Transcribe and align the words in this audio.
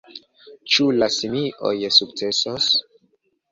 Ĉu 0.75 0.87
la 1.01 1.09
simioj 1.17 1.75
sukcesos? 2.01 2.73